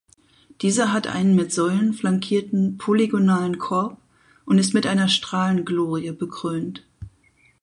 [0.63, 4.01] Dieser hat einen mit Säulen flankierten polygonalen Korb
[4.45, 6.83] und ist mit einer Strahlenglorie bekrönt.